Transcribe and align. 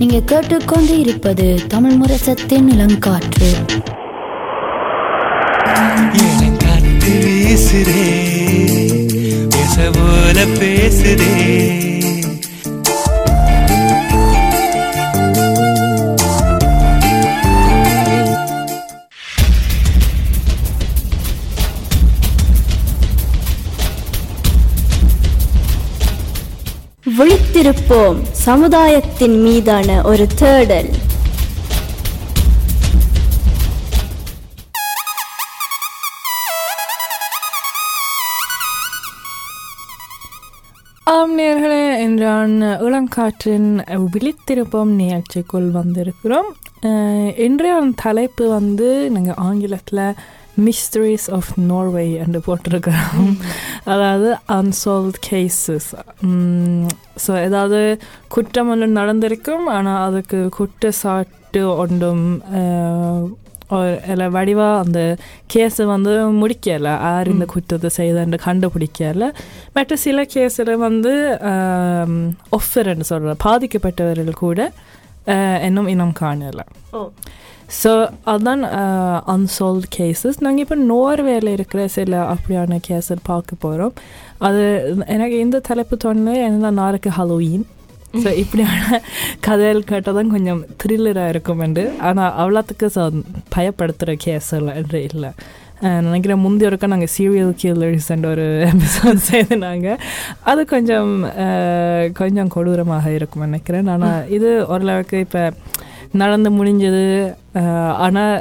நீங்க 0.00 0.20
கேட்டுக்கொண்டு 0.20 0.98
இருப்பது 0.98 1.60
தமிழ் 1.68 1.92
முரசத்தின் 1.92 2.70
இளங்காற்று. 2.70 3.50
காத்து 6.56 7.10
வீசுதே 7.46 8.28
பேசுதே. 10.58 11.89
விழித்திருப்போம் 27.70 28.22
சமுதாயத்தின் 28.30 29.42
மீதான 29.42 30.02
ஒரு 30.02 30.26
தேடல். 30.38 30.88
ஆம் 41.04 41.38
நேர்களே 41.38 41.98
என்றான் 41.98 42.54
இளங்காற்றின் 42.62 43.68
விழித்திருப்போம் 44.06 44.92
நிகழ்ச்சிக்குள் 44.94 45.70
வந்திருக்கிறோம். 45.70 46.50
அஹ், 46.82 47.38
இன்றைய 47.38 47.90
தலைப்பு 47.96 48.48
வந்து 48.48 49.10
நாங்கள் 49.10 49.34
ஆங்கிலத்தில் 49.36 50.02
மிஸ்ட்ரிஸ் 50.66 51.26
ஆஃப் 51.38 51.50
நார்வே 51.70 52.06
என்று 52.24 52.40
போட்டிருக்கிறோம் 52.46 53.34
அதாவது 53.92 54.30
அன்சால்வ் 54.58 55.18
கேசஸ் 55.28 55.90
ஸோ 57.24 57.32
ஏதாவது 57.46 57.80
குற்றம் 58.36 58.72
ஒன்று 58.74 58.88
நடந்திருக்கும் 59.00 59.66
ஆனால் 59.76 60.02
அதுக்கு 60.08 60.40
குற்றச்சாட்டு 60.58 61.62
ஒன்றும் 61.84 62.26
இல்ல 64.12 64.24
வடிவாக 64.36 64.82
அந்த 64.82 65.00
கேஸை 65.54 65.84
வந்து 65.92 66.12
முடிக்கலை. 66.40 66.92
யார் 67.04 67.28
இந்த 67.32 67.46
குற்றத்தை 67.52 67.90
செய்தன்னு 67.98 68.38
கண்டுபிடிக்கல. 68.46 69.26
மற்ற 69.76 69.96
சில 70.04 70.24
கேஸில் 70.34 70.72
வந்து 70.86 71.12
ஒஃபர்ன்னு 72.58 73.06
சொல்கிற 73.10 73.34
பாதிக்கப்பட்டவர்கள் 73.46 74.42
கூட 74.46 74.58
இன்னும் 75.66 75.90
இனம் 75.94 76.16
காணலை. 76.22 76.64
ஸோ 77.70 77.90
அதான் 78.26 78.62
அன்சால்வ் 79.26 79.84
கேசஸ் 79.96 80.38
நாங்கள் 80.40 80.64
இப்போ 80.64 80.76
நோர்வேல 80.84 81.52
இருக்கிற 81.52 81.88
சில 81.88 82.22
அப்படியான 82.24 82.78
கேஸை 82.88 83.16
பார்க்க 83.22 83.56
போகிறோம் 83.58 83.94
அது 84.38 84.62
எனக்கு 85.06 85.36
இந்த 85.38 85.60
தலைப்பு 85.60 85.96
தோணுது 86.04 86.34
என்ன 86.42 86.70
நாருக்கு 86.70 87.10
ஹலோயின் 87.10 87.66
ஸோ 88.14 88.28
இப்படியான 88.36 89.00
கதைகள் 89.40 89.82
கேட்டால் 89.82 90.14
தான் 90.14 90.30
கொஞ்சம் 90.30 90.62
த்ரில்லராக 90.82 91.28
இருக்கும் 91.28 91.60
என்று 91.60 91.84
ஆனால் 92.00 92.32
அவ்வளோத்துக்கு 92.38 92.86
ஸோ 92.94 93.02
பயப்படுத்துகிற 93.56 94.14
கேஸ் 94.18 94.52
என்று 94.74 95.00
இல்லை 95.02 95.30
நினைக்கிறேன் 95.80 96.40
முந்தைய 96.40 96.70
ஒருக்கா 96.70 96.86
நாங்கள் 96.86 97.12
சீரியல் 97.16 97.52
கில்லர்ஸ் 97.60 98.10
ஒரு 98.26 98.46
எபிசோட் 98.64 99.20
செய்தினாங்க 99.30 99.96
அது 100.42 100.64
கொஞ்சம் 100.64 101.12
கொஞ்சம் 102.12 102.48
கொடூரமாக 102.48 103.06
இருக்கும் 103.10 103.46
நினைக்கிறேன் 103.46 103.86
ஆனால் 103.86 104.26
இது 104.28 104.66
ஓரளவுக்கு 104.66 105.18
இப்போ 105.18 105.44
நடந்து 106.20 106.50
முடிஞ்சது. 106.58 107.06
ஆனால் 108.04 108.36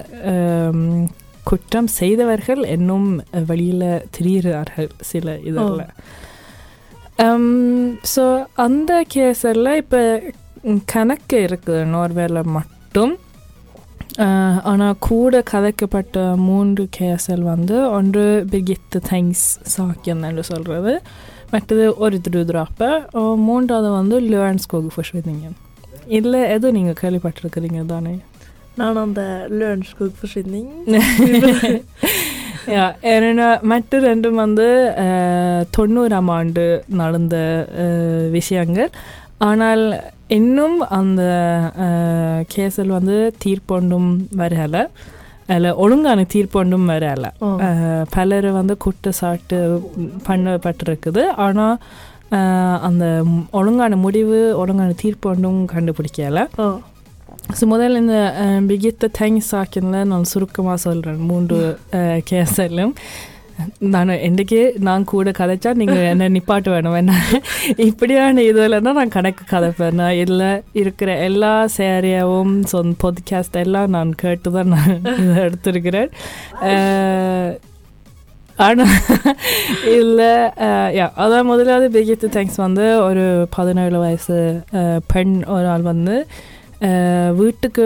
குற்றம் 1.50 1.88
செய்தவர்கள் 2.00 2.62
இன்னும் 2.76 3.08
வெளியில் 3.52 4.04
திரிகிறார்கள் 4.16 4.90
சில 5.12 5.38
இதில். 5.50 5.86
ஸோ 8.14 8.26
அந்த 8.66 8.92
கேஸில் 9.14 9.72
இப்போ 9.82 10.02
கணக்கு 10.94 11.38
இருக்குது 11.48 11.88
நோர்வேல 11.96 12.44
மட்டும். 12.58 13.16
ஆனால் 14.72 15.00
கூட 15.08 15.42
கதைக்கப்பட்ட 15.52 16.18
மூன்று 16.48 16.84
கேஸல் 17.00 17.44
வந்து 17.54 17.76
ஒன்று 17.98 18.24
பிகித்து 18.54 19.00
தேங்க்ஸ் 19.10 19.48
சாக்கியன் 19.76 20.26
என்று 20.30 20.44
சொல்கிறது 20.52 20.94
மற்றது 21.54 21.86
ஒரு 22.06 22.18
திருதுராப்ப. 22.26 22.84
மூன்றாவது 23.48 23.90
வந்து 24.00 24.16
லேர்ன்ஸ்கோகு 24.34 24.92
ஃபர்ஸ்ட் 24.96 25.18
இல்லை 26.18 26.42
எதுவும் 26.56 26.78
நீங்கள் 26.78 27.00
கேள்விப்பட்டிருக்கிறீங்க 27.02 27.82
தானே. 27.86 28.14
நான் 28.80 29.00
அந்த. 29.06 29.24
யா 32.76 32.86
ஏன்னா 33.12 33.48
மற்ற 33.72 34.00
ரெண்டும் 34.08 34.40
வந்து 34.44 34.66
தொண்ணூறாம் 35.78 36.32
ஆண்டு 36.38 36.66
நடந்த 37.02 37.36
விஷயங்கள். 38.38 38.92
ஆனால் 39.50 39.84
இன்னும் 40.38 40.78
அந்த 41.00 41.22
கேஸில் 42.56 42.96
வந்து 42.98 43.18
தீர்ப்பொண்டும் 43.44 44.10
வரலை. 44.42 44.84
அதில் 45.52 45.78
ஒழுங்கான 45.84 46.26
தீர்ப்பொண்டும் 46.34 46.90
வரலை. 46.94 47.30
பலர் 48.16 48.50
வந்து 48.60 48.76
குற்றச்சாட்டு 48.86 49.60
பண்ணப்பட்டிருக்குது. 50.28 51.24
ஆனால் 51.46 51.78
அந்த 52.88 53.06
ஒழுங்கான 53.52 53.96
முடிவு 54.06 54.40
ஒழுங்கான 54.62 54.96
தீர்ப்பொண்டும் 55.02 55.60
கண்டுபிடிக்கலை. 55.74 56.46
ஓ. 56.64 56.68
ஸோ 57.58 57.66
முதல்ல 57.74 58.02
இந்த 58.04 58.20
பிகித்த 58.70 59.10
தேங்க்ஸ் 59.20 59.50
சாக்கின்ல 59.52 60.04
நான் 60.12 60.30
சுருக்கமாக 60.34 60.78
சொல்கிறேன் 60.86 61.26
மூன்று 61.32 61.60
கேஸிலும் 62.30 62.96
நான் 63.94 64.10
என்றைக்கு 64.26 64.60
நான் 64.88 65.04
கூட 65.04 65.30
கதைச்சா 65.38 65.72
நீங்கள் 65.80 66.06
என்ன 66.12 66.28
நிப்பாட்ட 66.30 66.68
வேணும் 66.74 66.98
என்ன? 67.00 67.14
இப்படியான 67.88 68.44
இதுலன்னா 68.50 68.92
நான் 69.00 69.16
கணக்கு 69.16 69.44
கதைப்பேன். 69.52 69.98
நான் 70.02 70.20
இல்லை 70.26 70.52
இருக்கிற 70.82 71.18
எல்லா 71.28 71.54
சேரியாவும் 71.78 72.54
சொந்த 72.74 72.96
பொட்காஸ்ட் 73.04 73.60
எல்லாம் 73.64 73.90
நான் 73.96 74.14
கேட்டு 74.24 74.52
தான் 74.52 74.72
நான் 74.76 74.94
இதை 75.24 75.36
எடுத்திருக்கிறேன். 75.48 76.12
அஹ், 78.60 78.68
ஆனால் 78.68 78.96
இல்லை 79.96 80.32
யா 80.96 81.06
அதான் 81.18 81.46
முதலாவது 81.46 81.88
பிகித்து 81.96 82.28
தேங்க்ஸ் 82.30 82.58
வந்து 82.58 82.86
ஒரு 83.02 83.24
பதினேழு 83.50 83.98
வயசு 83.98 84.38
அஹ், 84.74 85.02
பெண் 85.08 85.36
ஒரு 85.48 85.68
ஆள் 85.68 85.86
வந்து 85.86 86.16
அஹ், 86.82 87.32
வீட்டுக்கு 87.36 87.86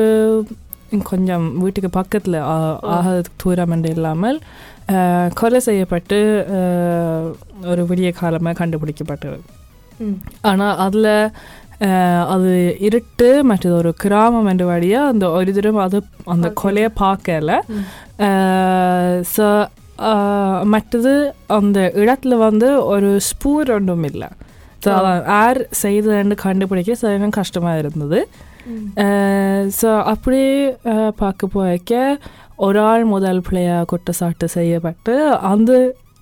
கொஞ்சம் 1.06 1.46
வீட்டுக்கு 1.60 1.90
பக்கத்தில் 1.92 2.38
ஆக 2.92 3.08
தூரம் 3.38 3.84
இல்லாமல் 3.88 4.38
கொலை 5.34 5.60
செய்யப்பட்டு 5.60 6.18
ஒரு 7.66 7.82
விடிய 7.90 8.10
காலமாக 8.14 8.58
கண்டுபிடிக்கப்பட்டது. 8.60 9.40
ஆனால் 10.42 10.76
அதில் 10.78 11.10
அது 12.28 12.52
இருட்டு 12.80 13.30
மற்றது 13.44 13.76
ஒரு 13.76 13.92
கிராமம் 13.98 14.46
என்ற 14.46 14.66
வழியாக 14.66 15.12
அந்த 15.12 15.26
ஒரு 15.32 15.54
தடவை 15.54 15.82
அது 15.84 16.00
அந்த 16.26 16.48
கொலையை 16.62 16.90
பார்க்கல. 17.00 17.52
ஸோ 19.34 19.48
மற்றது 20.68 21.14
அந்த 21.56 21.80
இடத்துல 22.02 22.38
வந்து 22.42 22.70
ஒரு 22.88 23.10
ஸ்பூர் 23.28 23.72
ஒன்றும் 23.72 24.04
இல்லை 24.04 24.30
ஸோ 24.82 24.94
யார் 25.30 25.60
செய்ததுன்னு 25.82 26.36
கண்டுபிடிக்க 26.42 26.96
சரியான 26.98 27.34
கஷ்டமாக 27.38 27.80
இருந்தது 27.80 28.20
ஸோ 29.78 29.90
அப்படி 30.12 30.42
அஹ், 30.92 31.12
பார்க்க 31.16 31.48
போய்க்க 31.48 31.94
ஒரு 32.58 32.80
ஆள் 32.84 33.04
முதல் 33.08 33.42
பிள்ளையாக 33.42 33.86
குற்றச்சாட்டு 33.86 34.48
செய்யப்பட்டு 34.52 35.14
அந்த 35.48 35.72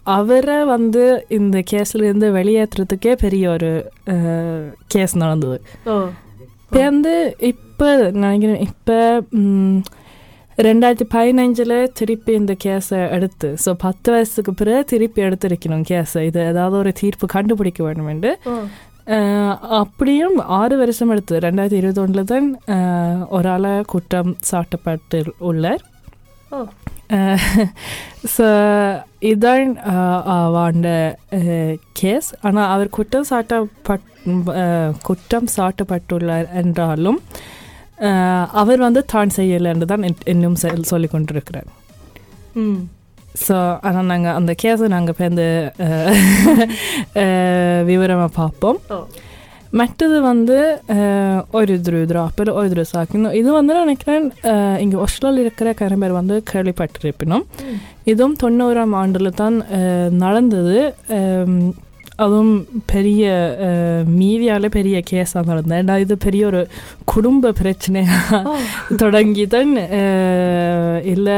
அவரை 0.05 0.59
வந்து 0.69 1.03
இந்த 1.35 1.57
கேஸ்லேருந்து 1.67 2.27
வெளியேற்றுறதுக்கே 2.37 3.13
பெரிய 3.19 3.49
ஒரு 3.49 3.71
கேஸ் 4.87 5.13
நடந்தது 5.17 5.57
இப்போ 6.65 6.79
வந்து 6.85 7.13
இப்போ 7.49 7.89
நினைக்கிறேன் 8.17 8.63
இப்போ 8.67 8.97
ரெண்டாயிரத்தி 10.57 11.05
பதினஞ்சில் 11.11 11.75
திருப்பி 11.93 12.31
இந்த 12.33 12.53
கேஸை 12.63 12.99
எடுத்து 13.09 13.49
ஸோ 13.63 13.71
பத்து 13.79 14.09
வயசுக்கு 14.11 14.53
பிறகு 14.53 14.83
திருப்பி 14.85 15.21
எடுத்திருக்கணும் 15.21 15.85
கேஸை. 15.89 16.21
இது 16.21 16.39
ஏதாவது 16.45 16.75
ஒரு 16.77 16.91
தீர்ப்பு 16.93 17.25
கண்டுபிடிக்க 17.27 17.81
ஓ. 18.45 18.55
அஹ், 19.07 19.53
அப்படியும் 19.79 20.35
ஆறு 20.55 20.75
வருஷம் 20.77 21.09
எடுத்து 21.09 21.39
ரெண்டாயிரத்தி 21.39 21.79
இருபத்தொன்னில் 21.79 22.29
தான் 22.31 22.47
அஹ், 22.69 23.21
ஒரு 23.29 23.49
ஆளை 23.49 23.73
குற்றம் 23.85 24.33
சாட்டப்பட்டு 24.51 25.19
உள்ளார். 25.43 25.83
ஸோ 28.33 28.45
இதான் 29.29 29.71
வாண்ட 30.53 30.87
கேஸ் 31.93 32.29
ஆனால் 32.41 32.69
அவர் 32.69 32.89
குற்றம் 32.89 33.25
சாட்டப்பட் 33.29 34.05
குற்றம் 35.03 35.47
சாட்டப்பட்டுள்ளார் 35.55 36.47
என்றாலும் 36.53 37.19
அவர் 38.61 38.81
வந்து 38.87 39.01
தான் 39.13 39.35
செய்யலைன்னு 39.37 39.91
தான் 39.93 40.05
இன்னும் 40.33 40.59
சொல்லி 40.91 41.07
கொண்டிருக்கிறார் 41.13 41.69
ஸோ 43.43 43.57
ஆனால் 43.87 44.09
நாங்கள் 44.11 44.37
அந்த 44.39 44.51
கேஸை 44.61 44.87
நாங்கள் 44.93 45.17
பேருந்து 45.19 45.45
விவரமாக 47.89 48.31
பார்ப்போம். 48.39 48.79
மற்றது 49.79 50.17
வந்து 50.29 50.57
ஒருத்ரு 51.57 51.99
ஒரு 52.43 52.51
ஒருத்ரு 52.59 52.83
சாக்குன்னு 52.93 53.29
இது 53.41 53.49
வந்து 53.57 53.73
நினைக்கிறேன் 53.83 54.25
இங்கே 54.83 54.97
ஒஸ்லில் 55.05 55.39
இருக்கிற 55.43 55.69
கரம்பேர் 55.81 56.17
வந்து 56.19 56.37
கேள்விப்பட்டிருப்பினோம். 56.51 57.45
இதுவும் 58.11 58.35
தொண்ணூறாம் 58.43 58.95
ஆண்டில் 59.01 59.37
தான் 59.43 59.57
நடந்தது. 60.25 60.77
அதுவும் 62.21 62.53
பெரிய 62.85 63.23
மீதியால 64.15 64.65
பெரிய 64.71 64.97
கேஸாக 65.07 65.43
நடந்தேன் 65.47 65.85
நான் 65.85 65.99
இது 65.99 66.17
பெரிய 66.19 66.45
ஒரு 66.47 66.61
குடும்ப 67.05 67.53
பிரச்சனையாக 67.59 68.41
தொடங்கி 68.97 69.45
தான் 69.49 69.73
இல்லை 71.11 71.37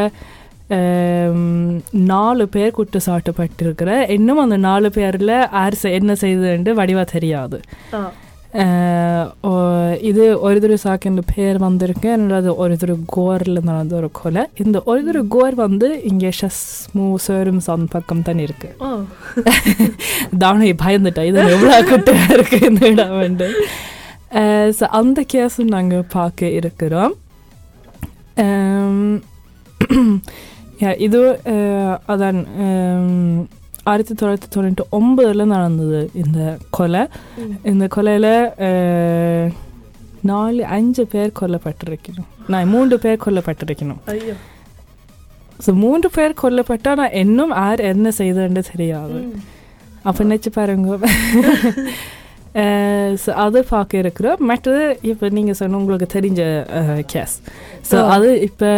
நாலு 2.08 2.44
பேர் 2.48 2.78
குற்றச்சாட்டப்பட்டிருக்கிற 2.78 3.90
இன்னும் 4.10 4.40
அந்த 4.40 4.58
நாலு 4.64 4.90
பேரில் 4.92 5.34
யார் 5.54 5.76
செ- 5.76 5.94
என்ன 5.94 6.14
செய்ததுன்னு 6.22 6.74
வடிவா 6.76 7.04
தெரியாது 7.12 7.58
Eh, 8.54 9.24
och 9.44 10.02
இது 10.02 10.40
ஒரு 10.40 10.78
சாக்கின் 10.84 11.20
பேர் 11.36 11.58
வந்திருக்கு 11.58 12.18
என்னது 12.18 12.56
ஒரு 12.56 12.98
கோரில் 13.06 13.64
நடந்த 13.64 13.96
ஒரு 13.96 14.10
கொலை 14.12 14.44
இந்த 14.66 14.82
ஒரு 14.86 15.28
கோர் 15.28 15.56
வந்து 15.56 16.02
இங்கே 16.04 16.30
ஷஸ்மு 16.42 17.16
சேரும் 17.16 17.62
பக்கம் 17.90 18.22
தான் 18.22 18.38
இருக்கு. 18.38 18.76
தானே 20.38 20.74
பயந்துட்டேன் 20.74 21.26
இது 21.26 21.40
எவ்வளோ 21.40 21.84
கிட்ட 21.84 22.12
இருக்கு 22.30 22.60
இந்த 22.70 22.88
இடம் 22.88 23.18
வந்து 23.20 23.50
ஸோ 24.80 24.84
அந்த 24.84 25.26
கேஸும் 25.34 25.68
நாங்கள் 25.68 26.06
பார்க்க 26.12 26.46
இருக்கிறோம் 26.50 27.16
இது 30.98 31.40
uh, 31.46 31.94
அதான் 32.08 32.40
ஆயிரத்தி 33.92 34.14
தொள்ளாயிரத்தி 34.20 34.50
தொண்ணூற்றி 34.56 34.84
ஒம்பதில் 34.98 35.52
நடந்தது 35.54 36.10
இந்த 36.14 36.58
கொலை. 36.70 37.02
இந்த 37.72 37.88
கொலையில் 37.96 38.34
நாலு 40.32 40.66
அஞ்சு 40.76 41.04
பேர் 41.14 41.32
கொல்லப்பட்டிருக்கணும். 41.40 42.30
நான் 42.48 42.72
மூன்று 42.74 43.00
பேர் 43.00 43.24
கொல்லப்பட்டிருக்கணும். 43.26 44.02
ஸோ 45.66 45.74
மூன்று 45.84 46.10
பேர் 46.10 46.40
கொல்லப்பட்டா 46.44 46.92
நான் 47.02 47.18
இன்னும் 47.24 47.50
யார் 47.50 47.80
என்ன 47.80 48.12
செய்தேன்னு 48.18 48.64
தெரியாது. 48.72 49.20
அப்போ 50.02 50.24
நினச்சி 50.24 50.52
பாருங்க. 50.54 50.98
ஸோ 53.24 53.30
அது 53.38 53.64
பார்க்க 53.64 53.98
இருக்கிறோம். 53.98 54.40
மற்றது 54.44 54.82
இப்போ 55.02 55.30
நீங்கள் 55.30 55.58
சொன்ன 55.60 55.78
உங்களுக்கு 55.78 56.08
தெரிஞ்ச 56.14 56.42
கேஸ் 57.06 57.36
ஸோ 57.90 57.96
ஆ. 58.00 58.10
அது 58.16 58.30
இப்போ 58.42 58.70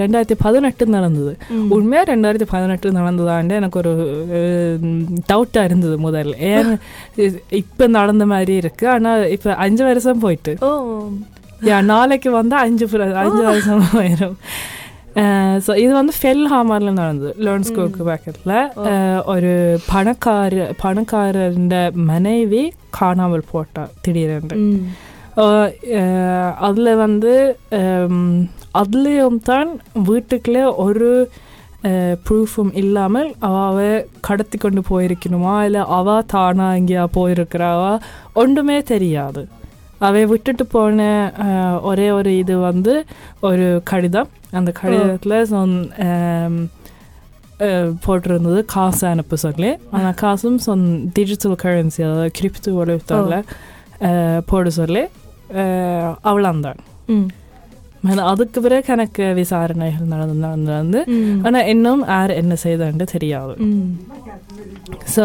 ரெண்டாயிரத்தி 0.00 0.36
பதினெட்டு 0.38 0.86
நடந்தது. 0.88 1.32
உண்மையாக 1.70 2.10
ரெண்டாயிரத்தி 2.12 2.48
பதினெட்டு 2.50 2.90
நடந்ததாண்டு 2.90 3.54
எனக்கு 3.54 3.80
ஒரு 3.82 3.92
டவுட்டாக 5.30 5.68
இருந்தது 5.68 5.96
முதல்ல 5.98 6.36
ஏன் 6.50 6.72
இப்போ 7.62 7.86
நடந்த 7.96 8.26
மாதிரி 8.26 8.54
இருக்குது 8.60 8.92
ஆனால் 8.94 9.24
இப்போ 9.28 9.50
அஞ்சு 9.64 9.84
வருஷம் 9.84 10.18
போயிட்டு. 10.18 10.54
யா 11.62 11.76
நாளைக்கு 11.86 12.30
வந்து 12.32 12.56
அஞ்சு 12.56 12.86
அஞ்சு 13.22 13.42
வருஷம் 13.44 14.36
ஸோ 15.66 15.76
இது 15.76 15.92
வந்து 15.92 16.12
ஃபெல் 16.22 16.46
ஹாமரில் 16.50 16.92
நடந்தது 16.92 17.34
லேர்ன்ஸ்கோக்கு 17.38 18.02
பக்கத்தில் 18.04 19.22
ஒரு 19.24 19.80
பணக்கார 19.92 20.74
பணக்காரருடைய 20.82 21.92
மனைவி 21.94 22.72
காணாமல் 22.90 23.50
போட்டா 23.50 23.88
திடீரென்று. 24.02 24.56
அதில் 26.60 26.94
வந்து 26.96 27.58
அதுலேயும் 28.74 29.42
தான் 29.42 29.80
வீட்டுக்குள்ளே 29.94 30.74
ஒரு 30.76 31.30
ப்ரூஃபும் 32.28 32.72
இல்லாமல் 32.74 33.34
அவ 33.40 34.04
கடத்தி 34.20 34.58
கொண்டு 34.58 34.82
போயிருக்கணுமா 34.90 35.64
இல்லை 35.64 35.80
அவ 35.88 36.22
தானா 36.26 36.72
எங்கேயா 36.72 37.06
போயிருக்கிறாவா 37.14 37.98
ஒன்றுமே 38.32 38.82
தெரியாது 38.82 39.48
அவை 40.04 40.22
விட்டுட்டு 40.32 40.66
போன 40.66 41.04
ஒரே 41.82 42.06
ஒரு 42.10 42.30
இது 42.38 42.54
வந்து 42.58 42.94
ஒரு 43.48 43.66
கடிதம். 43.90 44.30
அந்த 44.58 44.70
கடிதத்தில் 44.80 45.36
சொன் 45.52 45.74
போட்டிருந்தது 48.04 48.60
காசு 48.74 49.04
அனுப்ப 49.06 49.36
சொல்லி 49.44 49.70
ஆனால் 49.90 50.16
காசும் 50.22 50.58
சொன் 50.66 50.84
டிஜிட்டல் 51.18 51.56
கரன்சி 51.62 52.02
அதாவது 52.06 52.30
கிரிப்டோ 52.38 52.72
வலுத்தாவில் 52.80 54.44
போட 54.50 54.70
சொல்லி. 54.80 55.04
ஆனா 56.30 56.42
அதுக்கு 58.30 58.60
பிறகு 58.66 58.92
எனக்கு 58.96 59.24
விசாரணைகள் 59.42 60.12
நடந்து 60.14 60.40
நடந்து 60.46 60.70
நடந்து. 60.72 61.00
ஆனால் 61.46 61.68
இன்னும் 61.74 62.02
யார் 62.14 62.38
என்ன 62.42 62.56
செய்தான்னு 62.64 63.06
தெரியாது. 63.14 63.54
ஸோ 65.14 65.24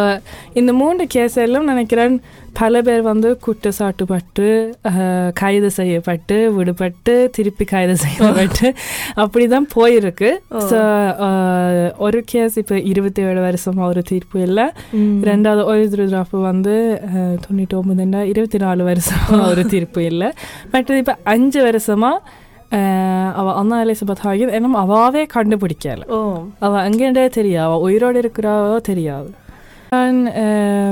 இந்த 0.60 0.72
மூன்று 0.82 1.04
கேஸ் 1.16 1.36
எல்லாம் 1.48 1.72
நினைக்கிறேன் 1.72 2.16
பல 2.60 2.82
பேர் 2.86 3.04
வந்து 3.10 3.30
குற்றச்சாட்டுப்பட்டு 3.46 4.48
கைது 5.42 5.70
செய்யப்பட்டு 5.78 6.38
விடுபட்டு 6.58 7.14
திருப்பி 7.36 7.66
கைது 7.72 7.96
செய்யப்பட்டு 8.04 8.68
அப்படி 9.24 9.46
தான் 9.54 9.68
போயிருக்கு. 9.76 10.32
ஸோ 10.72 10.80
ஒரு 12.06 12.22
கேஸ் 12.32 12.58
இப்போ 12.62 12.78
இருபத்தி 12.92 13.22
ஏழு 13.28 13.42
வருஷமா 13.48 13.84
ஒரு 13.92 14.04
தீர்ப்பு 14.12 14.40
இல்லை. 14.48 14.66
ரெண்டாவது 15.30 15.64
ஒரு 15.72 16.42
வந்து 16.50 16.76
தொண்ணூற்றி 17.46 17.78
ஒன்பதுன்னா 17.82 18.22
இருபத்தி 18.34 18.60
நாலு 18.66 18.84
வருஷமா 18.92 19.40
ஒரு 19.54 19.64
தீர்ப்பு 19.76 20.04
இல்லை 20.12 20.30
மற்றது 20.74 21.02
இப்போ 21.04 21.18
அஞ்சு 21.34 21.62
வருஷமா 21.70 22.14
அவ 23.40 23.54
அண்ணா 23.60 23.78
எலிசபெத் 23.84 24.24
ஹாகின் 24.26 24.54
இன்னும் 24.58 24.78
அவாவே 24.84 25.24
கண்டுபிடிக்கல 25.36 26.04
Oh. 26.18 26.34
அவ 26.66 26.74
அங்கேண்டே 26.90 27.26
தெரியாது 27.38 27.68
அவ 27.70 27.80
உயிரோடு 27.88 28.20
இருக்கிறாவோ 28.24 28.78
தெரியாது 28.90 29.30
நான் 29.96 30.20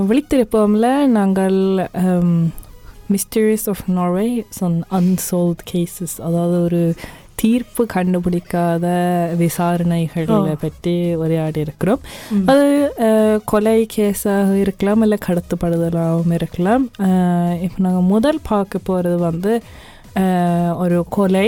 விழித்திருப்போம்ல 0.10 0.88
நாங்கள் 1.18 1.58
மிஸ்டரிஸ் 3.14 3.68
ஆஃப் 3.74 3.84
நார்வே 3.98 4.28
சொன் 4.60 4.78
அன்சால்வ் 5.00 5.62
கேசஸ் 5.72 6.16
அதாவது 6.28 6.58
ஒரு 6.64 6.82
தீர்ப்பு 7.42 7.84
கண்டுபிடிக்காத 7.94 8.86
விசாரணைகளை. 9.42 10.56
பற்றி 10.64 10.96
உரையாடி 11.22 11.60
இருக்கிறோம். 11.66 12.02
அது 12.52 12.66
கொலை 13.52 13.78
கேஸாக 13.96 14.58
இருக்கலாம் 14.64 15.02
இல்லை 15.02 15.18
கடத்தப்படுதலாகவும் 15.28 16.36
இருக்கலாம் 16.40 16.86
இப்போ 17.66 17.80
நாங்கள் 17.86 18.10
முதல் 18.14 18.42
பார்க்க 18.52 18.88
போகிறது 18.90 19.18
வந்து 19.28 19.54
ஒரு 20.84 21.00
கொலை. 21.18 21.48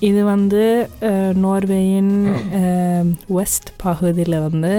இது 0.00 0.24
வந்து 0.24 0.88
நார்வேயின் 1.34 2.12
வெஸ்ட் 3.28 3.70
பகுதியில் 3.76 4.40
வந்து 4.40 4.72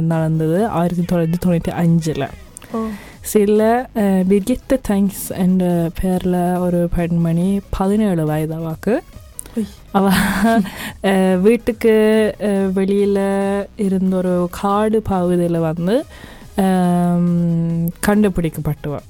நடந்தது 0.00 0.66
ஆயிரத்தி 0.68 1.02
தொள்ளாயிரத்தி 1.02 1.36
தொண்ணூற்றி 1.46 1.70
அஞ்சில். 1.70 2.26
சில 3.22 3.60
பிர்கித்த 4.28 4.78
தேங்க்ஸ் 4.88 5.36
என்ற 5.36 5.90
பேரில் 6.02 6.56
ஒரு 6.58 6.88
பெண்மணி 6.96 7.60
பதினேழு 7.70 8.26
வயதாவாக்கு 8.28 8.94
உய். 9.56 9.66
அவ 9.92 10.10
வீட்டுக்கு 11.40 11.94
வெளியில் 12.74 13.24
இருந்த 13.76 14.16
ஒரு 14.16 14.48
காடு 14.50 15.02
பகுதியில் 15.02 15.58
வந்து 15.58 16.04
அஹ், 16.58 17.24
கண்டுபிடிக்கப்பட்டுவா 18.06 19.00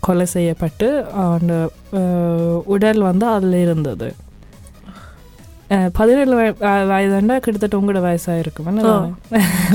கொலை 0.00 0.26
செய்யப்பட்டு 0.26 0.88
அஹ், 1.92 2.62
உடல் 2.64 3.00
வந்து 3.00 3.26
அதில் 3.26 3.52
இருந்தது. 3.52 4.14
பதினேழு 5.94 6.34
வய- 6.36 6.58
அஹ், 6.66 6.84
வயதாண்டா 6.90 7.36
கிட்டத்தட்ட 7.38 7.78
உங்களோட 7.78 8.00
வயசாக 8.04 8.42
இருக்கும். 8.42 8.68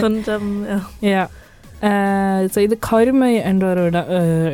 கொஞ்சம். 0.01 0.49
யா 1.09 1.23
ஸோ 2.49 2.59
இது 2.61 2.75
கருமை 2.85 3.29
என்ற 3.45 3.63
ஒரு 3.71 3.83
இடம் 3.87 4.09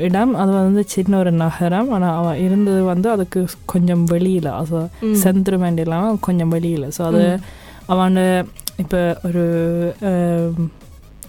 இடம் 0.05 0.33
அது 0.35 0.51
வந்து 0.59 0.83
சின்ன 0.91 1.17
ஒரு 1.17 1.31
நகரம் 1.41 1.89
ஆனால் 1.91 2.15
அவன் 2.19 2.39
இருந்தது 2.43 2.81
வந்து 2.85 3.07
அதுக்கு 3.11 3.39
கொஞ்சம் 3.71 4.03
வெளியில் 4.11 4.47
Mm. 5.01 5.15
சென்ட்ரமெண்ட் 5.23 5.81
இல்லாமல் 5.83 6.21
கொஞ்சம் 6.21 6.53
வெளியில் 6.55 6.87
ஸோ 6.97 7.03
அது. 7.09 7.23
அவன் 7.87 8.15
இப்போ 8.79 8.99
ஒரு 9.27 9.43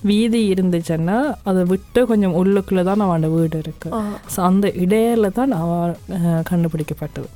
வீதி 0.05 0.41
இருந்துச்சுன்னா 0.53 1.19
அதை 1.45 1.63
விட்டு 1.67 2.01
கொஞ்சம் 2.07 2.37
உள்ளுக்குள்ளே 2.37 2.85
தான் 2.85 3.05
அவன் 3.07 3.27
வீடு 3.35 3.59
இருக்கு 3.59 3.89
Oh. 3.95 4.05
ஸோ 4.35 4.41
அந்த 4.49 4.67
இடையில 4.83 5.33
தான் 5.35 5.53
அவ 5.59 5.71
அஹ், 6.19 6.43
கண்டுபிடிக்கப்பட்டது 6.51 7.29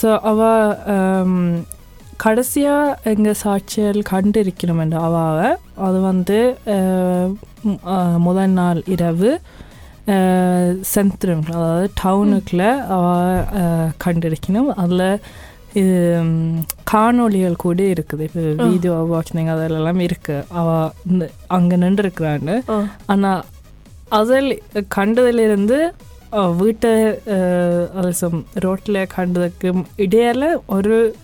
ஸோ 0.00 0.18
அவ 0.22 0.40
கடைசியாக 2.16 2.96
எங்கள் 3.04 3.40
சாட்சியல் 3.42 4.00
கண்டிருக்கணும் 4.10 4.80
என்ற 4.80 4.98
அவாவை 5.00 5.48
அது 5.78 5.98
வந்து 6.00 6.38
முதல் 8.18 8.50
நாள் 8.50 8.80
இரவு 8.86 9.30
சென்ட்ரம் 10.90 11.44
அதாவது 11.50 11.90
டவுனுக்குள்ள 12.00 12.64
அவ 12.88 13.04
கண்டிருக்கணும் 14.04 14.70
அதில் 14.76 15.06
இது 15.74 15.96
ம், 16.20 16.60
காணொளிகள் 16.84 17.56
கூட 17.56 17.80
இருக்குது 17.90 18.24
இப்போ 18.24 18.40
வீடியோ 18.64 18.94
வாட்சிங் 19.10 19.52
அதெல்லாம் 19.54 20.00
இருக்குது 20.00 20.46
அவ 20.52 20.68
இந்த 21.06 21.24
அங்கே 21.48 21.76
நின்றுருக்குறான்னு. 21.76 22.56
ஆனால் 23.06 23.42
அதில் 24.10 24.50
கண்டதிலிருந்து 24.88 25.78
அலசம் 27.94 28.44
ரோட்டில் 28.54 29.06
கண்டதுக்கு 29.16 29.84
இடையில 29.96 30.56
ஒரு 30.66 31.16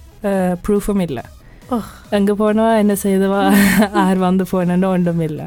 ப்ரூஃபும் 0.68 1.00
இல்லை 1.00 1.22
Oh. 1.70 1.82
அங்கே 2.10 2.32
போனவா 2.32 2.78
என்ன 2.78 2.94
செய்தவா 3.02 3.52
யார் 3.94 4.18
வந்து 4.18 4.44
போனேன்னு 4.52 4.86
ஒன்றும் 4.86 5.20
இல்லை 5.20 5.46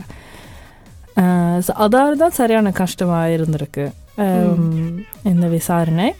அதாவது 1.65 2.17
தான் 2.17 2.31
சரியான 2.31 2.71
கஷ்டமாக 2.71 3.29
இருந்திருக்கு 3.29 3.91
இந்த 5.23 5.47
விசாரணை. 5.47 6.13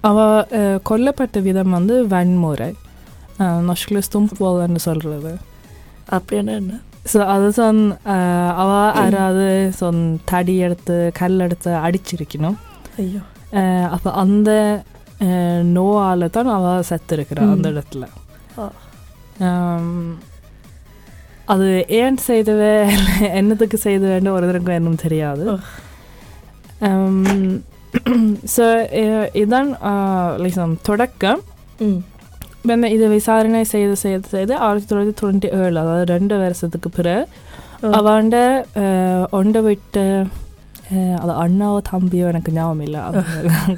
அவ 0.00 0.46
கொல்லப்பட்ட 0.90 1.42
விதம் 1.42 1.70
வந்து 1.70 2.06
வன்முறை 2.06 2.74
நொஷ்கில் 3.38 4.06
ஸ்தும்பால்னு 4.10 4.76
சொல்கிறது 4.76 5.38
அப்படின்னா 6.10 6.52
என்ன 6.52 6.80
ஸோ 7.04 7.18
அது 7.26 7.48
சொன் 7.52 7.80
அவ 8.56 8.70
யாராவது 8.96 9.46
சொன் 9.76 10.00
தடி 10.24 10.54
எடுத்து 10.58 10.96
கல் 11.18 11.38
எடுத்து 11.40 11.70
அடிச்சிருக்கணும் 11.82 12.56
ஐயோ 12.98 13.22
அப்ப 13.90 14.12
அந்த 14.22 14.50
நோவால 15.74 16.28
தான் 16.30 16.50
அவ 16.50 16.70
செத்துருக்கிறா 16.88 17.42
ம். 17.44 17.52
அந்த 17.54 17.68
இடத்துல 17.72 18.04
அது 21.48 21.66
ஏன் 21.96 22.18
செய்தவ 22.26 22.60
என்னத்துக்கு 23.32 23.78
செய்தவன்னு 23.82 24.30
ஒரு 24.30 24.46
தடவை 24.46 24.76
இன்னும் 24.76 25.02
தெரியாது. 25.02 25.44
ஸோ 28.54 28.64
இதான் 29.34 29.70
liksom 30.44 30.70
தொடக்கம் 30.82 31.42
പിന്നെ 32.64 32.88
ഇത് 32.88 33.04
വിചാരണ 33.08 33.56
ചെയ്ത് 33.70 33.94
ചെയ്ത് 34.02 34.26
ചെയ്ത് 34.28 34.52
ആയിരത്തി 34.58 34.86
തൊള്ളായിരത്തി 34.86 35.18
തൊണ്ണൂറ്റി 35.20 35.48
ഏഴ് 35.56 35.74
അതായത് 35.80 36.06
രണ്ട് 36.10 36.34
വർഷத்துக்கு 36.42 36.90
பிறகு 36.90 37.24
அவண்ட 38.00 38.36
ஒண்ட 39.32 39.58
விட்ட 39.60 40.02
அது 41.20 41.32
அண்ணாவோ 41.42 41.78
தம்பியோ 41.88 42.26
எனக்கு 42.28 42.50
ஞாபகம் 42.52 42.82
இல்லை 42.86 43.00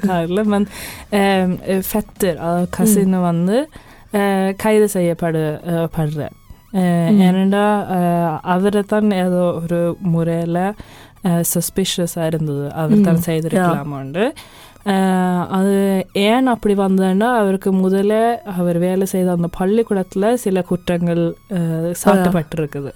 காரில் 0.03 0.41
மன் 0.45 0.67
ஃபெத்தர் 1.87 2.37
அதாவது 2.39 2.67
கசின்னு 2.77 3.19
வந்து 3.21 3.57
கைது 4.57 4.87
செய்யப்படு 4.87 5.43
படுற 5.95 6.21
ஏனெண்டா 7.23 7.65
அவரை 8.45 8.83
தான் 8.85 9.11
ஏதோ 9.19 9.43
ஒரு 9.57 9.79
முறையில் 10.07 10.63
சஸ்பிஷியஸாக 11.51 12.29
இருந்தது 12.31 12.65
அவர் 12.73 13.05
தான் 13.05 13.25
செய்திருக்கலாமான்னு 13.25 14.25
அது 15.57 15.73
ஏன் 16.27 16.47
அப்படி 16.53 16.73
வந்ததுன்னா 16.83 17.29
அவருக்கு 17.39 17.69
முதல்ல 17.83 18.13
அவர் 18.59 18.77
வேலை 18.85 19.05
செய்த 19.13 19.31
அந்த 19.37 19.49
பள்ளிக்கூடத்தில் 19.57 20.27
சில 20.43 20.61
குற்றங்கள் 20.69 21.23
சாட்டப்பட்டிருக்குது. 22.03 22.91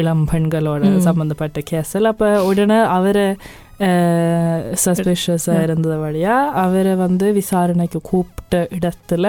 இளம் 0.00 0.24
பெண்களோட. 0.32 0.82
சம்மந்தப்பட்ட 1.08 1.60
கேஸில். 1.70 2.10
அப்போ 2.12 2.28
உடனே 2.50 2.78
அவரை 2.96 3.26
சஸ்பிஷியஸாக. 4.84 5.64
இருந்தது 5.66 5.96
வழியா 6.04 6.36
அவரை 6.64 6.94
வந்து 7.04 7.26
விசாரணைக்கு 7.40 8.00
கூப்பிட்ட 8.10 8.60
இடத்துல 8.78 9.26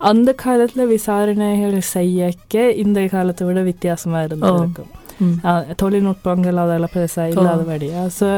அந்த 0.00 0.30
காலத்தில் 0.42 0.90
விசாரணைகள் 0.94 1.76
செய்யக்க 1.96 2.64
இந்த 2.82 3.00
காலத்தை 3.14 3.42
விட 3.48 3.60
வித்தியாசமாக 3.70 4.26
இருந்திருக்கும் 4.28 4.90
தொழில்நுட்பங்கள் 5.82 6.60
அதெல்லாம் 6.62 6.94
பெருசாக 6.94 7.32
இல்லாதபடியா 7.34 8.00
ஸோ 8.18 8.28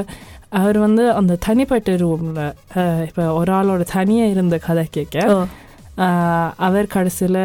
அவர் 0.54 0.78
வந்து 0.78 1.12
அந்த 1.12 1.38
தனிப்பட்ட 1.46 1.96
ரூமில் 1.96 2.42
இப்போ 3.08 3.32
ஒரு 3.32 3.52
ஆளோட 3.52 3.82
தனியாக 3.92 4.30
இருந்த 4.30 4.58
கதை 4.58 4.84
கேட்க 4.90 5.16
அவர் 6.58 6.86
கடைசியில் 6.86 7.42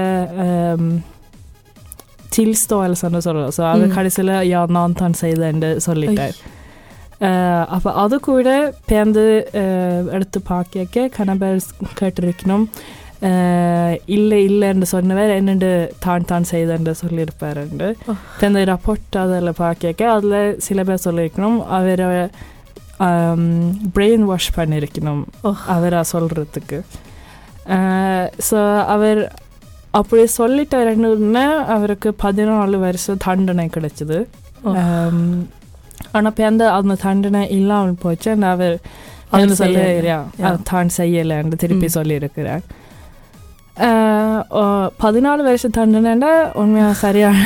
tillståelsen 2.35 3.13
சொல்கிறோம் 3.19 3.51
ஸோ 3.57 3.61
அவர் 3.71 3.87
ம். 3.87 3.93
கடைசியில் 3.93 4.33
யா 4.49 4.59
நான் 4.69 4.93
தான் 4.93 5.15
செய்தேன்னு 5.21 5.69
சொல்லிட்டார். 5.85 6.35
அப்போ 7.67 7.93
அது 7.93 8.19
கூட 8.19 8.49
பேர்ந்து 8.89 9.23
எடுத்து 10.11 10.41
பார்க்க 10.41 11.07
கணவர் 11.17 11.57
கேட்டிருக்கணும். 11.99 12.65
இல்லை 14.05 14.37
இல்லைன்னு 14.49 14.87
சொன்னவர் 14.93 15.29
என்னென்று 15.29 15.71
தான் 15.99 16.25
தான் 16.25 16.47
செய்தேன்னு 16.51 16.93
சொல்லியிருப்பாருண்டு 17.01 17.87
ஓ. 18.07 18.15
அந்த 18.39 18.61
ரப்போர்ட் 18.65 19.17
அதில் 19.17 19.59
பார்க்க 19.63 20.13
அதில் 20.13 20.39
சில 20.59 20.83
பேர் 20.83 21.05
சொல்லியிருக்கணும். 21.05 21.59
அவரை 21.69 22.07
பிரெயின் 23.95 24.23
வாஷ் 24.23 24.55
பண்ணியிருக்கணும் 24.55 25.21
ஓ. 25.43 25.51
அவரா 25.67 26.03
சொல்கிறதுக்கு 26.11 26.79
ஸோ 28.49 28.57
அவர் 28.85 29.21
அப்படி 29.91 30.23
சொல்லிட்டாருன்னு 30.37 31.43
அவருக்கு 31.67 32.13
பதினாலு 32.23 32.77
வருஷம் 32.79 33.17
தண்டனை 33.17 33.69
கிடைச்சிது. 33.69 34.17
ஆனால் 36.11 36.31
இப்போ 36.31 36.45
அந்த 36.45 36.71
அந்த 36.71 36.95
தண்டனை 37.01 37.49
இல்லாமல் 37.49 38.01
போச்சு 38.01 38.29
அவர் 38.45 38.75
சொல்ல. 39.55 39.79
தான் 40.63 40.87
செய்யலைன்னு 40.97 41.55
திருப்பி. 41.55 41.87
சொல்லியிருக்கிறார் 41.87 42.63
பதினாலு 44.99 45.41
வருஷம் 45.43 45.75
தண்டனைன்னா 45.77 46.31
உண்மையாக 46.53 46.93
சரியான 46.95 47.37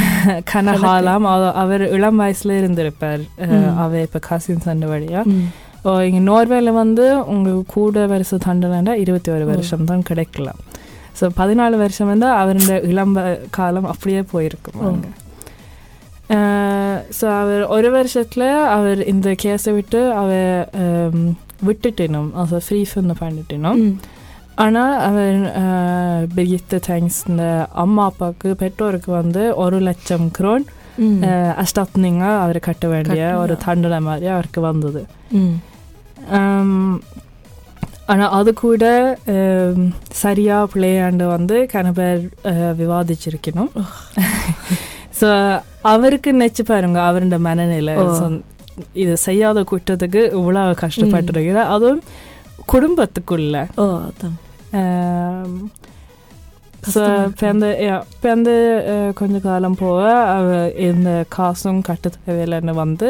கனகாலம் 0.52 1.26
அவ- 1.28 1.54
அவர் 1.60 1.84
இளம் 1.90 2.20
வயசுல 2.20 2.58
இருந்திருப்பார் 2.58 3.24
ஆஹ் 3.44 3.54
ம். 3.58 3.68
அவ 3.78 4.00
இப்போ 4.02 4.20
கசின் 4.28 4.60
சொன்ன 4.60 4.88
வழியா 4.88 5.22
ம் 5.32 5.46
ஓ 5.86 5.94
இங்கே 6.02 6.22
நோர்வேல 6.28 6.72
வந்து 6.76 7.06
உங்களுக்கு 7.28 7.66
கூட 7.74 8.06
வருஷம் 8.08 8.46
தண்டனைன்னா 8.46 8.94
இருபத்தி 9.00 9.32
ஒரு. 9.34 9.46
வருஷம் 9.50 9.86
தான் 9.86 10.04
கிடைக்கலாம் 10.04 10.62
ஸோ 11.20 11.30
பதினாலு 11.38 11.76
வருஷம் 11.78 12.08
வந்து 12.08 12.28
அவருடைய 12.36 12.78
இளம் 12.88 13.16
காலம் 13.52 13.90
அப்படியே 13.92 14.22
போயிருக்கும் 14.32 14.80
ஓ. 14.82 14.90
அங்கே 14.90 15.12
ஸோ 17.18 17.26
அவர் 17.40 17.64
ஒரு 17.70 17.90
வருஷத்தில் 17.92 18.48
அவர் 18.74 19.00
இந்த 19.08 19.30
கேஸை 19.42 19.72
விட்டு 19.74 20.00
அவர் 20.16 20.48
ஆம், 20.84 21.26
விட்டுட்டினோம் 21.66 22.30
ஃப்ரீ 22.62 22.80
ஃபண்ட் 22.92 23.16
பண்ணிட்டினோம் 23.20 23.82
ஆனால் 24.64 24.96
அவர் 25.08 25.38
பிகித்த 26.36 26.80
தேங்க்ஸ் 26.88 27.20
இந்த 27.30 27.46
அம்மா 27.84 28.04
அப்பாவுக்கு 28.10 28.50
பெற்றோருக்கு 28.62 29.12
வந்து 29.22 29.44
ஒரு 29.64 29.78
லட்சம் 29.88 30.28
குரோன் 30.38 30.66
அஷ்டத்னிங்காக 31.64 32.42
அவர் 32.44 32.60
கட்ட 32.68 32.88
வேண்டிய. 32.94 33.22
ஒரு 33.44 33.54
தண்டனை 33.66 34.00
மாதிரி 34.08 34.28
அவருக்கு 34.36 34.62
வந்தது. 34.70 35.02
ஆனால் 38.12 38.34
அது 38.38 38.52
கூட 38.62 38.84
ஆம், 39.34 39.86
சரியா 40.22 40.58
பிள்ளையாண்டு 40.72 41.26
வந்து 41.36 41.58
கணவர் 41.74 42.22
விவாதிச்சிருக்கணும். 42.82 43.72
ஸோ 45.20 45.28
அவருக்கு 45.94 46.30
நினச்சி 46.36 46.64
பாருங்க 46.70 47.00
அவருடைய 47.10 47.40
மனநிலை. 47.48 47.96
இது 49.04 49.14
செய்யாத 49.28 49.64
குற்றத்துக்கு 49.72 50.22
இவ்வளோ 50.38 50.62
கஷ்டப்பட்டுருக்கிற 50.84 51.60
அதுவும் 51.76 52.04
குடும்பத்துக்குள்ள. 52.72 53.56
ஓ 53.82 53.86
அதான். 54.08 54.38
இப்போ 56.84 57.02
அஹ், 58.90 59.12
கொஞ்ச 59.14 59.36
காலம் 59.42 59.78
போக 59.78 60.00
அவ 60.32 60.48
இந்த 60.88 61.10
காசும் 61.30 61.82
கட்ட 61.82 62.08
தேவையில்லைன்னு 62.18 62.74
வந்து 62.80 63.10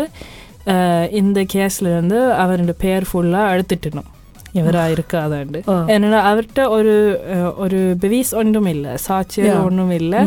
இந்த 1.20 1.40
கேஸ்ல 1.54 1.88
இருந்து 1.90 2.20
அவருடைய 2.42 2.76
பேர் 2.84 3.06
ஃபுல்லாக 3.08 3.54
எடுத்துட்டணும் 3.54 4.10
இவராக 4.54 4.94
இருக்காதாண்டு 4.96 5.60
என்னன்னா 5.94 6.20
அவர்கிட்ட 6.30 6.64
ஒரு 6.76 6.94
ஒரு 7.58 7.80
பெவிஸ் 8.02 8.34
ஒன்றும் 8.38 8.70
இல்லை 8.74 8.92
Yeah. 9.48 9.64
ஒன்றும் 9.64 9.94
இல்லை. 10.00 10.22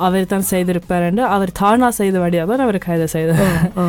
அவர் 0.00 0.30
தான் 0.30 0.48
செய்திருப்பாருண்டு 0.50 1.22
அவர் 1.32 1.50
தானா 1.56 1.88
செய்த 1.96 2.16
வழியாக 2.20 2.48
தான் 2.50 2.64
அவர் 2.64 2.78
கைது 2.84 3.08
செய்தார் 3.14 3.42
ஓ 3.76 3.86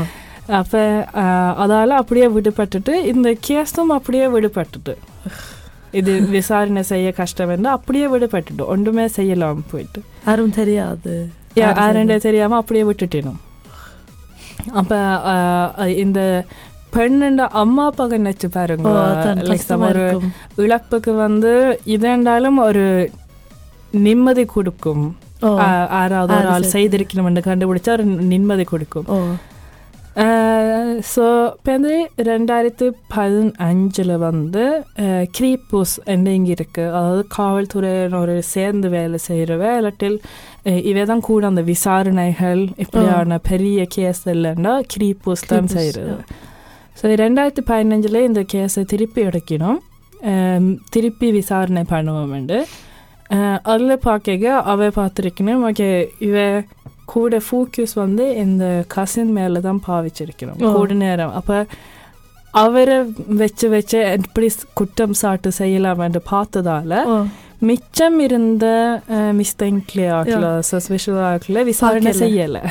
இது 5.93 6.11
விசாரணை 6.31 6.81
செய்ய 6.83 7.11
கஷ்டம் 7.13 7.49
என்று 7.49 7.69
அப்படியே 7.69 8.07
விடுபட்டுட்டு 8.07 8.63
ஒன்றுமே 8.67 9.07
செய்யலாம் 9.13 9.65
போயிட்டு 9.71 9.99
யாரும் 10.25 10.55
தெரியாது 10.55 11.13
யாரு 11.55 11.77
யாருண்டே 11.79 12.17
தெரியாமல் 12.19 12.57
அப்படியே 12.57 12.83
விட்டுட்டினோம் 12.83 13.41
அப்போ 14.73 14.97
இந்த 15.97 16.19
பெண்ணுண்ட 16.93 17.47
அம்மா 17.57 17.85
அப்பாவுக்கு 17.85 18.17
நினச்சி 18.19 18.47
பாருங்க 18.49 18.87
ஒரு. 19.89 20.05
இழப்புக்கு 20.57 21.11
வந்து 21.17 21.51
இதென்றாலும் 21.87 22.59
ஒரு 22.63 22.85
நிம்மதி 23.99 24.45
கொடுக்கும் 24.47 25.03
ஓ 25.41 25.49
ஆ- 25.59 25.67
யாராவது 25.93 26.33
ஒரு 26.37 26.49
ஆள். 26.49 26.71
செய்திருக்கணும்னு 26.73 27.41
கண்டுபிடிச்சா 27.45 27.91
ஒரு 27.91 28.05
நிம்மதி 28.27 28.63
கொடுக்கும் 28.65 29.07
ஸோ 31.09 31.23
இப்போ 31.49 31.71
வந்து 31.73 31.91
ரெண்டாயிரத்து 32.27 32.85
பதினஞ்சில் 33.11 34.13
வந்து 34.23 34.63
க்ரீப்பூஸ் 35.35 35.93
என்ன 36.05 36.33
இங்கே 36.33 36.53
இருக்குது 36.53 36.91
அதாவது 36.91 37.23
காவல்துறையினர் 37.35 38.33
சேர்ந்து 38.49 38.89
வேலை 38.89 39.19
செய்கிறவ 39.27 39.63
இல்லாட்டில் 39.77 40.17
அஹ், 40.65 40.81
இவ 40.83 41.05
தான் 41.05 41.25
கூட 41.27 41.45
அந்த 41.47 41.63
விசாரணைகள் 41.69 42.63
இப்படியான 42.77 43.39
பெரிய 43.49 43.85
கேஸ் 43.95 44.23
இல்லைன்னா 44.33 44.73
க்ரீப்பூஸ் 44.93 45.45
தான் 45.47 45.69
செய்கிறது 45.75 46.15
ஸோ 46.97 47.13
ரெண்டாயிரத்து 47.21 47.63
பதினஞ்சில் 47.67 48.25
இந்த 48.25 48.41
கேஸை 48.53 48.83
திருப்பி 48.85 49.21
எடுக்கணும். 49.25 49.79
அஹ், 50.27 50.65
திருப்பி 50.89 51.27
விசாரணை 51.33 51.83
பண்ணுவோம்ண்டு 51.89 52.59
அதில் 53.65 54.03
பார்க்க 54.03 54.35
அவ 54.65 54.81
பார்த்துருக்கணும். 54.95 55.63
ஓகே 55.69 55.87
இவ 56.21 56.35
கூட 57.07 57.39
ஃபோக்கஸ் 57.45 57.95
வந்து 57.95 58.23
இந்த 58.37 58.65
கசின் 58.95 59.33
மேலே 59.33 59.59
தான் 59.61 59.81
பாவிச்சிருக்கணும் 59.87 60.61
ஓ. 60.63 60.71
கூட 60.71 60.93
நேரம் 61.01 61.33
அப்போ 61.33 61.57
அவரை 62.53 62.97
வச்சு 63.39 63.67
வச்சு 63.69 63.97
எப்படி 64.11 64.47
குற்றம் 64.73 65.15
சாட்டு 65.15 65.49
செய்யலாம் 65.57 66.03
என்று 66.05 66.21
பார்த்ததால 66.31 66.93
மிச்சம் 67.61 68.17
இருந்த 68.19 68.65
மிஸ்தங்கிலே 69.37 70.07
ஆக்கல 70.15 70.47
சஸ்பெஷல் 70.69 71.21
ஆக்கல 71.27 71.63
விசாரணை. 71.63 72.11
செய்யலை. 72.19 72.61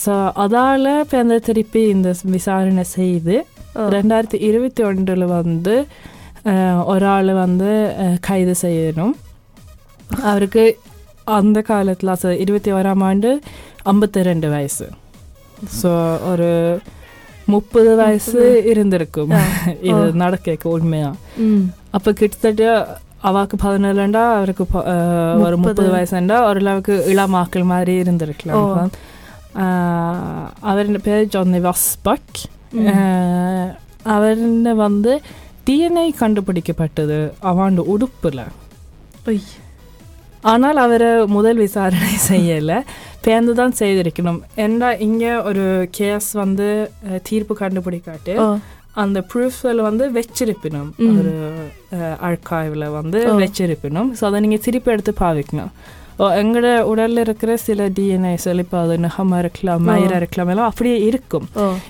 ஸோ 0.00 0.12
அதால் 0.36 0.88
இப்போ 1.02 1.18
திருப்பி 1.40 1.82
இந்த 1.88 2.08
விசாரணை 2.32 2.84
செய்து. 2.92 3.36
ரெண்டாயிரத்தி 3.94 4.38
இருபத்தி 4.42 4.82
ஒன்றில் 4.82 5.26
வந்து 5.32 5.74
ஒரு 6.86 7.06
ஆள் 7.08 7.30
வந்து 7.36 7.70
கைது 8.20 8.54
செய்யணும் 8.62 9.14
அவருக்கு 10.24 10.64
அந்த 11.24 11.62
காலத்தில் 11.62 12.08
alltså 12.08 12.30
இருபத்தி 12.30 12.72
ஓராம் 12.72 13.02
ஆண்டு 13.02 13.40
ஐம்பத்தி 13.84 14.22
ரெண்டு 14.22 14.48
வயசு. 14.48 14.88
ஸோ 15.82 16.20
ஒரு 16.30 16.80
முப்பது 17.46 17.96
வயசு 17.96 18.62
இருந்திருக்கும். 18.66 19.30
இது 19.82 20.12
நடக்க 20.12 20.56
உண்மையா. 20.62 21.14
அப்போ 21.90 22.12
கிட்டத்தட்ட 22.12 22.98
அவாக்கு 23.22 23.56
பதினேழுண்டா 23.62 24.32
அவருக்கு 24.32 24.66
ஒரு 25.46 25.56
முப்பது. 25.56 25.92
வயசுண்டா 25.92 26.38
ஓரளவுக்கு 26.38 27.04
இளமாக்கள் 27.08 27.64
மாதிரி 27.64 28.02
இருந்திருக்கலாம். 28.02 28.90
அவருடைய 30.60 30.98
பேர் 31.02 31.26
ஜானி 31.26 31.60
வாஸ்பக் 31.68 32.40
அவருடைய 34.02 34.74
வந்து 34.74 35.20
டிஎன்ஏ 35.66 36.10
கண்டுபிடிக்கப்பட்டது 36.20 37.32
அவன் 37.38 37.78
உடுப்புல 37.78 38.46
ஆனால் 40.42 40.78
அவரை 40.84 41.08
முதல் 41.34 41.60
விசாரணை 41.60 42.10
செய்யலை 42.30 42.78
பேர்ந்து 43.24 43.52
தான் 43.58 43.74
செய்திருக்கணும் 43.78 44.38
ஏன்னா 44.62 44.88
இங்கே 45.06 45.32
ஒரு 45.48 45.64
கேஸ் 45.98 46.30
வந்து 46.40 46.68
தீர்ப்பு 47.26 47.54
கண்டுபிடிக்காட்டு 47.58 48.34
அந்த 48.96 49.18
ப்ரூஃப்கள் 49.28 49.78
வந்து 49.84 50.04
வச்சிருப்பினும். 50.16 50.88
ஒரு 51.12 51.30
அர்காய்வில் 52.26 52.86
வந்து. 52.96 53.20
வச்சிருப்பினும் 53.42 54.08
ஸோ 54.18 54.24
அதை 54.28 54.40
நீங்கள் 54.44 54.64
திருப்பி 54.66 54.92
எடுத்து 54.94 55.12
பாவிக்கணும் 55.20 55.70
எங்களோட 56.40 56.70
உடல்ல 56.90 57.22
இருக்கிற 57.26 57.52
சில 57.62 57.86
டிஎன்ஏ 57.94 58.32
இப்போ 58.62 58.76
அது 58.82 58.96
நகமாக 59.04 59.40
இருக்கலாம் 59.44 59.80
ஓ. 59.80 59.88
மயிராக 59.88 60.20
இருக்கலாம் 60.20 60.50
எல்லாம் 60.52 60.70
அப்படியே 60.70 60.98
இருக்கும் 61.08 61.46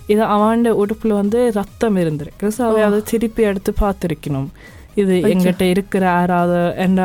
இது 0.09 0.23
அவன் 0.35 0.62
உடுப்புல 0.82 1.12
வந்து 1.18 1.40
ரத்தம் 1.59 1.99
இருந்திருக்கு 2.02 2.49
ஸோ 2.56 2.62
ஓ. 2.68 2.78
அதை 2.87 3.00
திருப்பி 3.11 3.42
எடுத்து 3.50 3.73
பார்த்துருக்கணும் 3.82 4.49
இது. 4.97 5.14
எங்கிட்ட 5.30 5.64
இருக்கிற 5.75 6.04
யாராவது 6.12 6.56
என்ன 6.87 7.00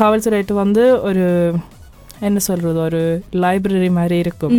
காவல்துறைட்டு 0.00 0.54
வந்து 0.62 0.84
ஒரு 1.08 1.26
என்ன 2.28 2.38
சொல்றது 2.48 2.78
ஒரு 2.88 3.02
லைப்ரரி 3.44 3.90
மாதிரி 3.98 4.16
இருக்கும். 4.24 4.56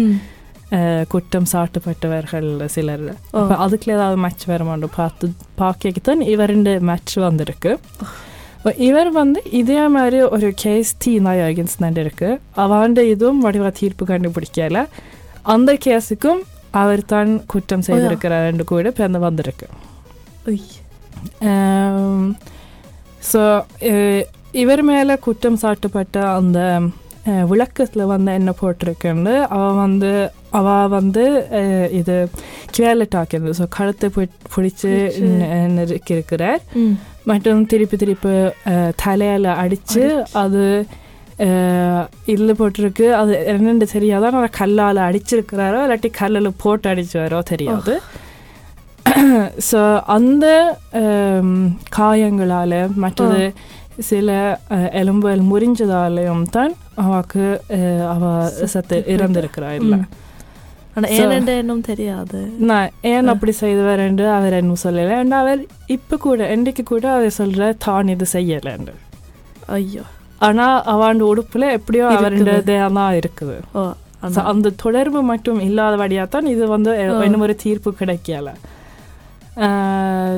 குற்றம் 1.11 1.47
சாட்டப்பட்டவர்கள் 1.51 2.47
சிலர். 2.75 3.03
அப்ப 3.39 3.55
அதுக்குள்ள 3.65 3.97
ஏதாவது 3.97 4.17
மேட்ச் 4.23 4.45
வருமானு 4.51 4.87
பார்த்து 4.95 5.25
பார்க்கத்தான் 5.61 6.21
இவருண்டு 6.33 6.71
மேட்ச் 6.89 7.15
வந்திருக்கு. 7.25 7.73
இவர் 8.87 9.09
வந்து 9.19 9.39
இதே 9.59 9.81
மாதிரி 9.95 10.19
ஒரு 10.35 10.49
கேஸ் 10.63 10.91
டீனா 11.03 11.33
யோகன்ஸ் 11.41 11.99
இருக்கு. 12.03 12.29
அவன் 12.63 12.95
இதுவும் 13.13 13.43
வடிவா 13.45 13.71
தீர்ப்பு 13.79 14.03
கண்டுபிடிக்கல. 14.11 14.81
அந்த 15.53 15.71
கேஸுக்கும் 15.85 16.41
அவர் 16.81 17.03
தான் 17.13 17.31
குற்றம் 17.51 17.85
செய்திருக்கிறார் 17.87 18.63
கூட 18.71 18.91
பிறந்து 18.99 19.19
வந்திருக்கு. 19.27 19.67
ஸோ 23.31 23.41
இவர் 24.53 24.81
மேலே 24.83 25.15
குற்றம் 25.17 25.61
சாட்டப்பட்ட 25.61 26.17
அந்த 26.33 26.59
விளக்கத்துல 27.51 28.05
வந்து 28.05 28.31
என்ன 28.31 28.51
போட்டிருக்குன்னு 28.61 29.33
அவ 29.49 29.67
வந்து 29.75 30.09
அவ 30.51 30.65
வந்து 30.89 31.23
இது 31.91 32.15
கேலட்டாக்கிறது 32.77 33.53
ஸோ 33.59 33.65
கழுத்தை 33.69 34.07
பிடிச்சு 34.53 34.91
ம். 36.77 36.95
மற்றும் 37.25 37.61
திருப்பி 37.65 37.97
திருப்பி 37.97 38.33
தலையால 39.03 39.53
அடிச்சு 39.63 40.03
அது 40.35 40.63
இதில் 42.25 42.59
போட்டிருக்கு. 42.59 43.05
அது 43.11 43.31
என்னென்னு 43.47 43.87
தெரியாதா? 43.93 44.27
நான் 44.29 44.57
கல்லால் 44.57 44.99
அடிச்சிருக்கிறாரோ 45.05 45.79
இல்லாட்டி 45.85 46.09
கல்லில் 46.19 46.57
போட்டு 46.57 46.87
அடிச்சாரோ 46.89 47.39
தெரியாது. 47.43 47.93
ஸோ 49.69 49.79
அந்த 50.07 50.45
காயங்களால 51.97 52.73
மற்றது 52.95 53.41
சில 53.99 54.59
எலும்புகள் 54.91 55.39
முறிஞ்சதாலையும் 55.39 56.43
தான் 56.43 56.73
அவக்கு 56.95 57.61
அவ 58.09 58.49
சத்து 58.49 59.03
இறந்திருக்கிறா 59.07 59.71
இல்லை. 59.71 59.97
ம். 59.97 60.07
ஆனா 60.95 61.07
So- 61.07 61.17
ஏனென்ற 61.17 61.57
இன்னும் 61.57 61.81
தெரியாது? 61.81 62.51
நான் 62.57 62.89
ஏன் 63.01 63.27
அப்படி 63.27 63.51
செய்தவரென்று 63.51 64.29
அவர் 64.31 64.53
என்ன 64.53 64.73
சொல்லலை. 64.83 65.19
and 65.19 65.31
அவர் 65.31 65.65
இப்போ 65.87 66.17
கூட 66.17 66.47
என்றைக்கு 66.47 66.83
கூட 66.83 67.11
அவர் 67.11 67.33
சொல்ற 67.37 67.75
தான் 67.77 68.07
இது 68.07 68.25
செய்யலைன்னு. 68.33 68.93
ஐயோ. 69.65 70.01
ஆனா 70.39 70.81
அவன் 70.81 71.23
உடுப்புல 71.23 71.71
எப்படியோ 71.71 72.07
அவருடைய. 72.07 72.61
தான் 72.61 73.13
இருக்குது. 73.13 73.59
அந்த 74.43 74.71
தொடர்பு 74.75 75.21
மட்டும் 75.21 75.59
இல்லாதபடியா 75.59 76.27
தான் 76.27 76.45
இது 76.45 76.67
வந்து. 76.67 76.99
இன்னும் 77.23 77.39
ஒரு 77.39 77.55
தீர்ப்பு 77.55 77.93
கிடைக்கல. 77.99 78.53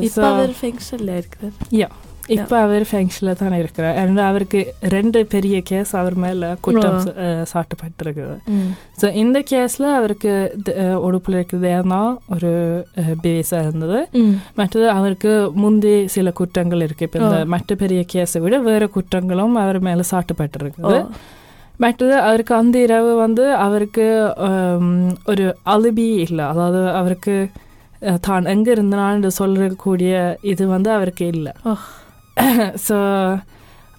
இப்ப 0.02 0.28
அவர் 0.28 0.50
ஃபங்க்ஷன்ல 0.50 1.18
இருக்கிறார். 1.18 1.52
இப்போ 2.30 2.56
அவர் 2.58 2.84
ஃபங்க்ஷனில் 2.84 3.38
தான் 3.38 3.54
இருக்கிறார். 3.54 3.98
And 3.98 4.20
அவருக்கு 4.22 4.60
ரெண்டு 4.90 5.26
பெரிய 5.26 5.62
கேஸ் 5.62 5.92
அவர் 5.96 6.16
மேல 6.16 6.48
குற்றம். 6.62 6.98
அஹ், 7.24 7.44
சாட்டப்பட்டிருக்குது. 7.52 8.36
ஸோ 9.02 9.14
இந்த 9.16 9.40
கேஸில் 9.50 9.88
அவருக்கு 9.96 10.32
இருக்கிறது 11.36 11.72
தான் 11.86 12.06
ஒரு 12.30 12.52
பேஸாக 13.24 13.64
இருந்தது. 13.64 14.00
ம் 14.14 14.34
மற்றது 14.56 14.88
அவருக்கு 14.92 15.34
முந்தி 15.56 16.08
சில 16.08 16.32
குற்றங்கள் 16.32 16.82
இருக்கு. 16.82 17.08
இப்போ 17.08 17.20
இந்த 17.20 17.38
ஆ. 17.40 17.50
மற்ற 17.54 17.76
பெரிய 17.76 18.02
கேஸை 18.14 18.42
விட 18.42 18.58
வேற 18.64 18.86
குற்றங்களும் 18.96 19.56
அவர் 19.58 19.80
மேல 19.82 20.06
சாட்டப்பட்டிருக்குது. 20.12 21.00
மற்றது 21.80 22.16
அவருக்கு 22.22 22.54
அந்த 22.56 22.80
இரவு 22.80 23.12
வந்து 23.18 23.46
அவருக்கு 23.64 24.08
ஒரு 25.28 25.46
அலிபி 25.68 26.10
இல்லை. 26.26 26.46
அதாவது 26.46 26.82
அவருக்கு 26.94 27.36
தான் 28.22 28.50
எங்க 28.50 28.68
இருந்தான்னு 28.74 29.30
சொல்லக்கூடிய 29.38 30.14
இது 30.46 30.64
வந்து 30.68 30.90
அவருக்கு 30.92 31.28
இல்லை. 31.28 31.54
ஸோ 32.86 32.98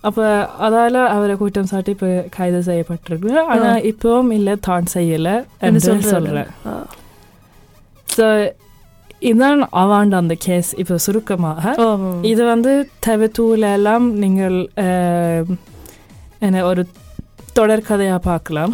அப்போ 0.04 0.24
அதால 0.60 0.96
அவரை 1.12 1.34
குற்றம் 1.36 1.70
சாட்டி 1.70 1.90
இப்போ 1.94 2.08
கைது 2.34 2.60
செய்யப்பட்டிருக்கு 2.66 3.32
ஆனா 3.46 3.70
ஆ. 3.70 3.80
இப்பவும் 3.90 4.30
இல்லை 4.32 4.54
தான் 4.62 4.92
செய்யலை 4.92 5.34
என்று 5.60 5.80
சொல்றேன் 6.12 6.50
ஆ. 6.66 6.74
ஸோ 8.08 8.26
இதான் 9.22 9.60
அவாண்ட 9.76 10.14
அந்த 10.16 10.34
கேஸ் 10.42 10.70
இப்போ 10.76 10.96
சுருக்கமாக 11.04 11.72
இது 12.24 12.42
வந்து 12.46 12.72
தவித்தூல 13.06 13.72
எல்லாம் 13.72 14.06
நீங்கள் 14.18 14.58
என்ன 16.40 16.64
ஒரு 16.66 16.82
தொடர்கதையா 17.56 18.16
பார்க்கலாம் 18.24 18.72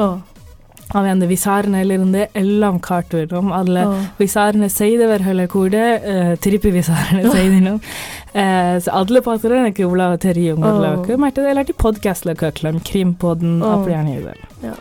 ஓ 0.92 0.94
அவன் 0.94 1.12
அந்த 1.12 1.26
விசாரணையிலிருந்து 1.32 2.22
எல்லாம் 2.34 2.80
காட்டுவிடும் 2.86 3.50
அதில் 3.54 3.80
ஓ 3.84 3.90
விசாரணை 4.18 4.70
செய்தவர்களை 4.78 5.46
கூட 5.50 5.76
அஹ், 6.12 6.36
திருப்பி 6.40 6.70
விசாரணை 6.76 7.24
செய்திடும் 7.32 7.82
அதில் 8.96 9.26
பார்த்துட்டு 9.26 9.62
எனக்கு 9.62 9.86
இவ்வளோ 9.86 10.18
தெரியும் 10.24 10.62
ஓ. 10.62 10.70
ஓரளவுக்கு 10.70 11.16
மற்றது 11.18 11.50
இல்லாட்டி 11.52 11.76
பாட்காஸ்டில் 11.84 12.40
கேட்கலாம் 12.40 12.80
கிரீம் 12.86 13.16
போதும் 13.18 13.60
ஓ. 13.62 13.74
அப்படியான 13.74 14.14
இது 14.16 14.34
Ja. 14.64 14.76